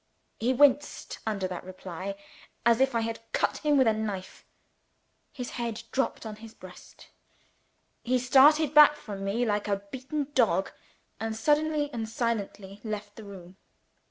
_"He 0.39 0.51
winced 0.51 1.19
under 1.27 1.47
that 1.47 1.63
reply, 1.63 2.15
as 2.65 2.81
if 2.81 2.95
I 2.95 3.01
had 3.01 3.19
cut 3.33 3.57
him 3.59 3.77
with 3.77 3.85
a 3.85 3.93
knife. 3.93 4.43
His 5.31 5.51
head 5.61 5.83
dropped 5.91 6.25
on 6.25 6.37
his 6.37 6.55
breast. 6.55 7.09
He 8.01 8.17
started 8.17 8.73
back 8.73 8.95
from 8.95 9.23
me 9.23 9.45
like 9.45 9.67
a 9.67 9.83
beaten 9.91 10.29
dog 10.33 10.71
and 11.19 11.35
suddenly 11.35 11.91
and 11.93 12.09
silently 12.09 12.81
left 12.83 13.15
the 13.15 13.23
room. 13.25 13.57